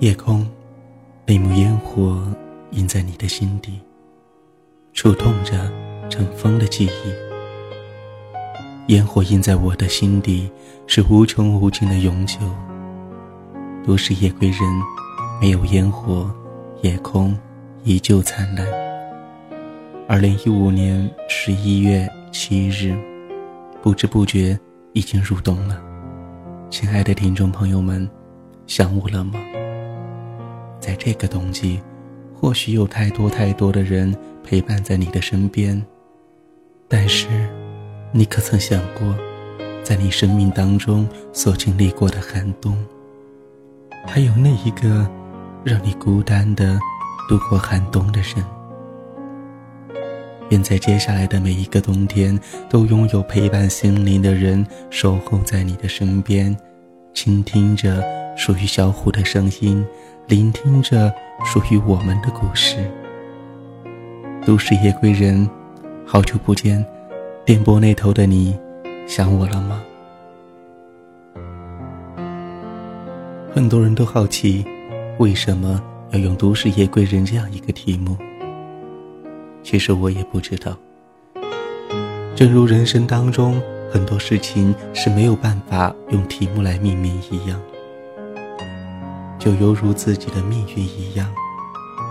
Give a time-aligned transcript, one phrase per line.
[0.00, 0.46] 夜空，
[1.26, 2.24] 那幕烟火
[2.70, 3.80] 印在你的心底，
[4.92, 5.68] 触痛着
[6.08, 8.92] 尘封的记忆。
[8.92, 10.48] 烟火印在我的心底，
[10.86, 12.38] 是无穷无尽的永久。
[13.84, 14.60] 都市夜归人，
[15.40, 16.32] 没有烟火，
[16.82, 17.36] 夜空
[17.82, 18.64] 依旧灿烂。
[20.06, 22.96] 二零一五年十一月七日，
[23.82, 24.56] 不知不觉
[24.92, 25.82] 已经入冬了。
[26.70, 28.08] 亲爱的听众朋友们，
[28.68, 29.32] 想我了吗？
[30.88, 31.78] 在这个冬季，
[32.34, 35.84] 或许有太多太多的人陪伴在你的身边，
[36.88, 37.28] 但是，
[38.10, 39.14] 你可曾想过，
[39.84, 42.74] 在你生命当中所经历过的寒冬，
[44.06, 45.06] 还有那一个
[45.62, 46.80] 让你孤单的
[47.28, 48.42] 度过寒冬的人？
[50.48, 56.56] 愿在接下来的每一个冬天，都拥有陪伴心灵的人守候在你的身边，
[57.12, 58.02] 倾听着
[58.38, 59.86] 属于小虎的声音。
[60.28, 61.10] 聆听着
[61.42, 62.76] 属于我们的故事。
[64.44, 65.48] 都市夜归人，
[66.04, 66.84] 好久不见，
[67.46, 68.54] 电波那头的你，
[69.06, 69.82] 想我了吗？
[73.54, 74.66] 很多人都好奇，
[75.16, 78.14] 为什么要用“都市夜归人”这样一个题目？
[79.62, 80.76] 其实我也不知道。
[82.36, 83.58] 正如人生当中
[83.90, 87.58] 很多事情是没有办法用题目来命名一样。
[89.38, 91.28] 就犹如自己的命运一样，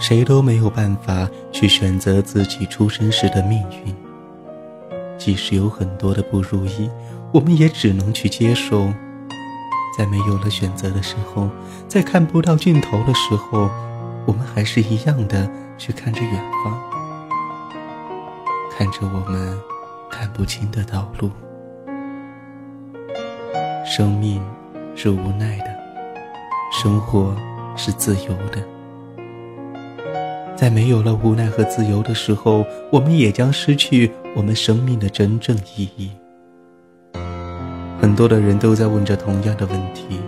[0.00, 3.94] 谁都没有办法去选择自己出生时的命运。
[5.16, 6.90] 即使有很多的不如意，
[7.32, 8.92] 我们也只能去接受。
[9.96, 11.48] 在没有了选择的时候，
[11.86, 13.70] 在看不到尽头的时候，
[14.26, 15.48] 我们还是一样的
[15.78, 16.80] 去看着远方，
[18.70, 19.56] 看着我们
[20.10, 21.30] 看不清的道路。
[23.84, 24.42] 生命
[24.96, 25.71] 是无奈的。
[26.82, 27.32] 生活
[27.76, 28.60] 是自由的，
[30.56, 36.10] 在没有了无奈和自由的时候，我们也将失去我们生命的真正意义。
[38.00, 40.18] 很多的人都在问着同样的问题：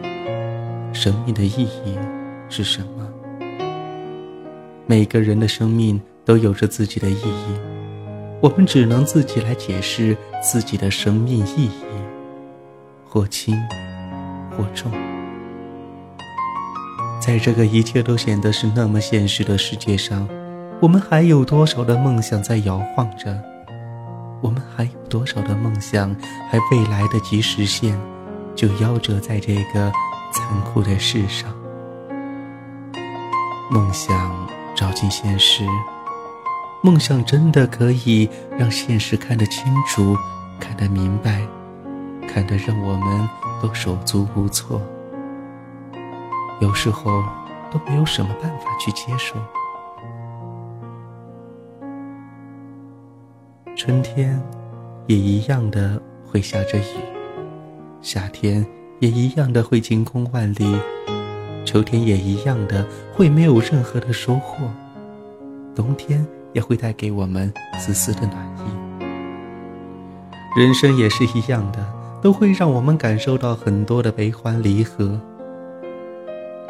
[0.92, 1.98] 生命的意义
[2.48, 3.10] 是什么？
[4.86, 7.58] 每个人的生命都有着自己的意义，
[8.40, 11.70] 我们只能自己来解释自己的生命意义，
[13.04, 13.56] 或轻，
[14.56, 14.92] 或重。
[17.24, 20.28] 在这个一切都显得是那么现实的世界上，
[20.78, 23.42] 我们还有多少的梦想在摇晃着？
[24.42, 26.14] 我们还有多少的梦想
[26.50, 27.98] 还未来得及实现，
[28.54, 29.90] 就夭折在这个
[30.34, 31.50] 残酷的世上？
[33.70, 34.46] 梦想
[34.76, 35.64] 照进现实，
[36.82, 40.14] 梦想真的可以让现实看得清楚、
[40.60, 41.40] 看得明白、
[42.28, 43.26] 看得让我们
[43.62, 44.78] 都手足无措。
[46.60, 47.22] 有时候
[47.70, 49.36] 都没有什么办法去接受。
[53.76, 54.40] 春天
[55.06, 56.96] 也一样的会下着雨，
[58.00, 58.64] 夏天
[59.00, 60.78] 也一样的会晴空万里，
[61.64, 64.68] 秋天也一样的会没有任何的收获，
[65.74, 68.62] 冬天也会带给我们丝丝的暖意。
[70.56, 71.84] 人生也是一样的，
[72.22, 75.20] 都会让我们感受到很多的悲欢离合。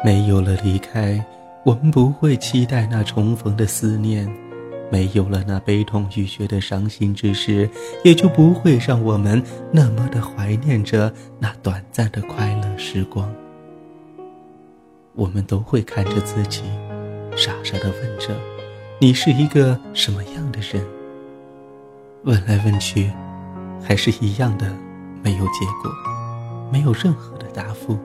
[0.05, 1.19] 没有了离开，
[1.63, 4.29] 我们不会期待那重逢的思念；
[4.91, 7.67] 没有了那悲痛欲绝的伤心之事，
[8.03, 13.27] 也就不会让我们那么的怀念着那短暂的快乐时光。
[15.15, 16.61] 我们都会看着自己，
[17.35, 18.39] 傻傻的问着
[19.01, 20.85] ：“你是一个什么样的人？”
[22.25, 23.09] 问来问去，
[23.81, 24.71] 还是一样的，
[25.23, 25.91] 没有结果，
[26.71, 27.97] 没有任何的答复。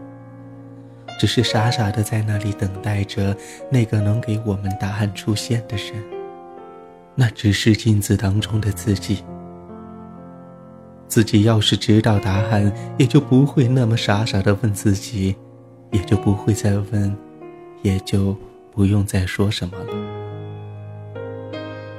[1.21, 3.37] 只是傻傻的在那里等待着
[3.71, 6.03] 那个能给我们答案出现的人，
[7.15, 9.23] 那只是镜子当中的自己。
[11.07, 15.37] 自己要是知道答案，也就不会那么傻傻的问自己，
[15.91, 17.15] 也就不会再问，
[17.83, 18.35] 也就
[18.73, 19.93] 不用再说什么了。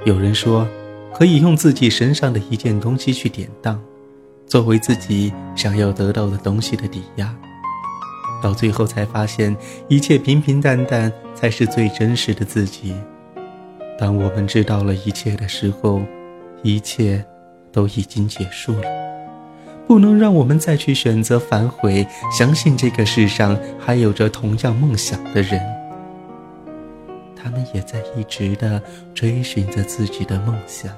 [0.03, 0.67] 有人说，
[1.13, 3.79] 可以用自己身上的一件东西去典当，
[4.47, 7.31] 作为自己想要得到的东西的抵押。
[8.41, 9.55] 到最后才发现，
[9.88, 12.95] 一切平平淡淡才是最真实的自己。
[13.97, 16.01] 当我们知道了一切的时候，
[16.63, 17.23] 一切
[17.71, 18.89] 都已经结束了。
[19.88, 25.61] 不能让我们再去选择反悔，相信这个世上还有着同样梦想的人，
[27.35, 28.81] 他们也在一直的
[29.13, 30.91] 追寻着自己的梦想，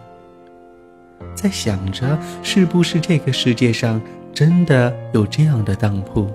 [1.34, 4.00] 在想着是不是这个世界上
[4.31, 6.30] 真的有这样的当铺。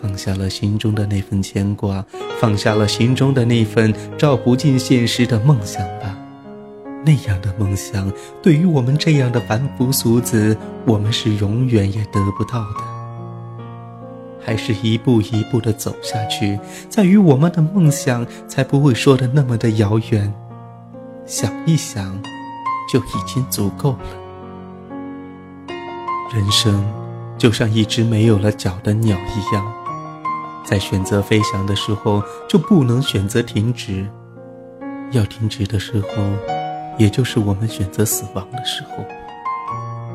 [0.00, 2.04] 放下了心中的那份牵挂，
[2.38, 6.16] 放下了心中的那份照不进现实的梦想吧。
[7.04, 8.12] 那样的梦想，
[8.42, 12.84] 对于我们这样的凡夫俗子，我们是永远也得不到的。
[14.44, 16.58] 还是一步一步的走下去，
[16.88, 20.32] 在于我们的梦想才不会说的那么的遥远。
[21.24, 22.20] 想一想，
[22.92, 23.98] 就已经足够了。
[26.32, 26.84] 人生
[27.38, 29.72] 就像一只没有了脚的鸟一样，
[30.68, 34.04] 在选择飞翔的时候，就不能选择停止；
[35.12, 36.08] 要停止的时候，
[36.98, 39.04] 也就是我们选择死亡的时候。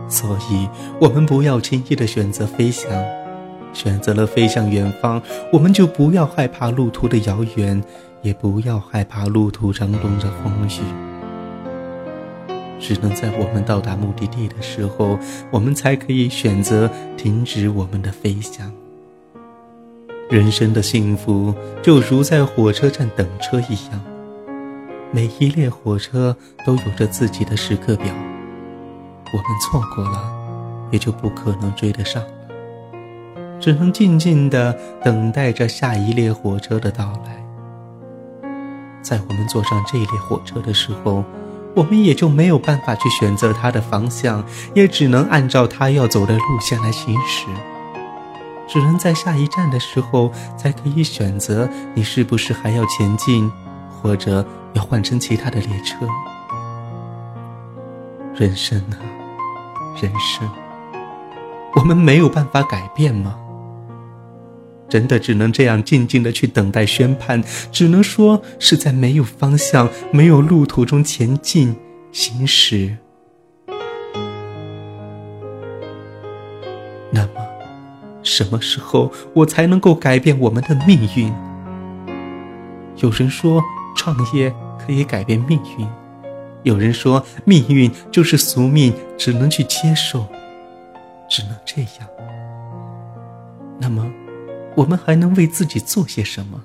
[0.10, 0.68] 所以，
[1.00, 2.92] 我们不要轻易的选择飞翔。
[3.74, 5.22] 选择了飞向远方，
[5.54, 7.82] 我们就不要害怕路途的遥远，
[8.22, 10.82] 也不要害怕路途当中的风雨。
[12.78, 15.18] 只能在我们到达目的地的时候，
[15.50, 18.70] 我们才可以选择停止我们的飞翔。
[20.32, 24.02] 人生的幸福就如在火车站等车一样，
[25.12, 26.34] 每一列火车
[26.66, 30.32] 都有着自己的时刻表，我们错过了，
[30.90, 32.24] 也就不可能追得上。
[33.60, 34.74] 只能静静地
[35.04, 37.46] 等待着下一列火车的到来。
[39.02, 41.26] 在我们坐上这列火车的时候，
[41.76, 47.48] 我们也就没有办法去选择它的方向，也只能按照它要走的路线来行驶。
[48.72, 53.52] 只能在下一站的时候，才可以选择你是不是还要前进，
[53.90, 56.08] 或者要换乘其他的列车。
[58.34, 58.96] 人生啊，
[60.02, 60.50] 人生，
[61.76, 63.36] 我们没有办法改变吗？
[64.88, 71.76] 真的只能这样静静的去等待宣判，只能说是在没有方向、没有路途中前进
[72.14, 72.96] 行驶。
[78.44, 81.32] 什么时候我才能够改变我们的命运？
[82.98, 83.62] 有人说
[83.96, 85.88] 创业可以改变命运，
[86.64, 90.26] 有人说命运就是宿命，只能去接受，
[91.30, 92.10] 只能这样。
[93.80, 94.12] 那么。
[94.74, 96.64] 我们还能为自己做些什么？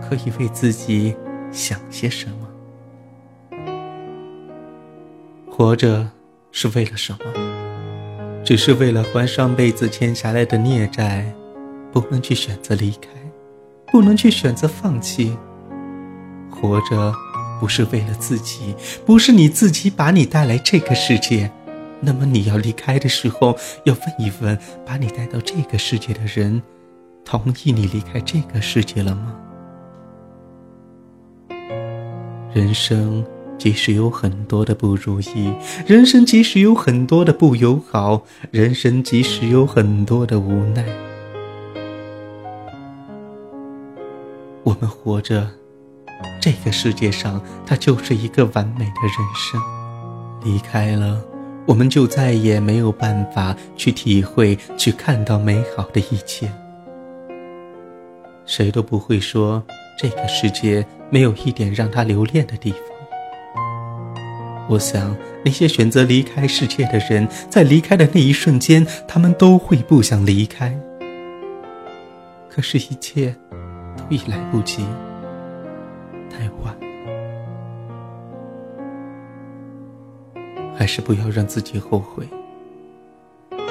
[0.00, 1.14] 可以为自己
[1.52, 2.48] 想些什么？
[5.50, 6.08] 活着
[6.50, 7.43] 是为了什么？
[8.44, 11.24] 只是为了还上辈子欠下来的孽债，
[11.90, 13.08] 不能去选择离开，
[13.90, 15.34] 不能去选择放弃。
[16.50, 17.14] 活着
[17.58, 18.74] 不是为了自己，
[19.06, 21.50] 不是你自己把你带来这个世界。
[22.00, 26.62] 那么你要离开的时候，要问一问把你带到这个世界的人，
[27.24, 29.34] 同意你离开这个世界了吗？
[32.52, 33.24] 人生
[33.58, 35.52] 即使有很多的不如意，
[35.86, 40.84] 人生即使有很多的不友好，人生即使有很多的无奈，
[44.62, 45.48] 我们活着，
[46.40, 49.60] 这个世界上它就是一个完美的人生，
[50.44, 51.22] 离开了。
[51.66, 56.52] 我们就再也没有办法去体会、去看到美好的一切。
[58.44, 59.62] 谁都不会说
[59.98, 62.93] 这个世界没有一点让他留恋的地方。
[64.68, 65.14] 我想，
[65.44, 70.74] 那些选择离开世界的人，在离开的那一瞬间，他们都会不想离开。
[72.48, 73.34] 可是，一切
[73.96, 74.84] 都已来不及，
[76.30, 76.74] 太晚。
[80.76, 82.26] 还是不要让自己后悔。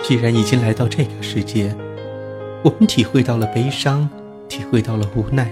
[0.04, 1.76] 既然已经来到这个世界，
[2.64, 4.08] 我们体会到了悲伤，
[4.48, 5.52] 体会到了无奈，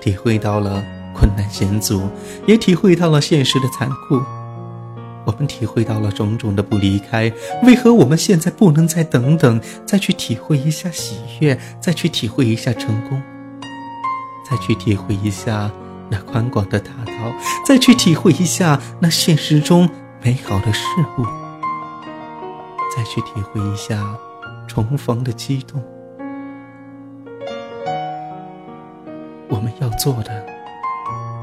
[0.00, 0.82] 体会到了
[1.14, 2.08] 困难险阻，
[2.46, 4.22] 也体会到了现实的残酷。
[5.24, 13.20] 我们体会到了种种的不离开，为何我们现在不能再等等，再去体会一下喜悦，再去体会一下成功，
[14.48, 15.70] 再去体会一下
[16.10, 17.12] 那宽广的大道，
[17.66, 19.88] 再去体会一下那现实中。
[20.26, 20.86] 美好的事
[21.18, 21.24] 物，
[22.96, 24.02] 再去体会一下
[24.66, 25.84] 重逢的激动。
[29.50, 30.46] 我们要做的，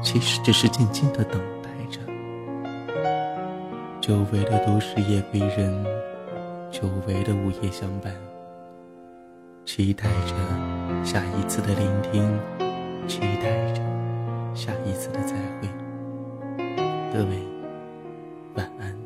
[0.02, 1.40] 其实只是静静的等。
[4.02, 5.72] 久违的都市夜归人
[6.72, 8.12] 久违的午夜相伴。
[9.64, 10.34] 期待着
[11.04, 12.36] 下一次的聆听
[13.06, 13.80] 期待着
[14.56, 15.68] 下一次的再会。
[17.12, 17.38] 各位
[18.56, 19.01] 晚安。